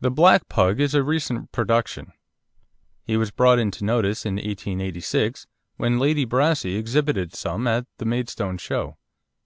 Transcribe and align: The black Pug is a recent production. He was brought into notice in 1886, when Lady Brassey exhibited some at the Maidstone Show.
The 0.00 0.10
black 0.10 0.48
Pug 0.48 0.80
is 0.80 0.94
a 0.94 1.02
recent 1.02 1.52
production. 1.52 2.14
He 3.04 3.18
was 3.18 3.30
brought 3.30 3.58
into 3.58 3.84
notice 3.84 4.24
in 4.24 4.36
1886, 4.36 5.46
when 5.76 5.98
Lady 5.98 6.24
Brassey 6.24 6.76
exhibited 6.78 7.34
some 7.34 7.66
at 7.66 7.86
the 7.98 8.06
Maidstone 8.06 8.56
Show. 8.56 8.96